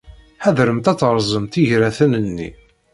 Ḥadremt 0.43 0.91
ad 0.91 0.97
terrẓemt 0.99 1.59
igraten-nni. 1.61 2.49